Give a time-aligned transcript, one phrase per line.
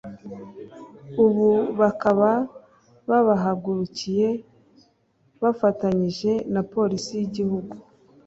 [1.25, 1.49] ubu
[1.79, 2.29] bakaba
[3.09, 4.29] babahagurukiye
[5.43, 7.73] bafatanyije na Polisi y’igihugu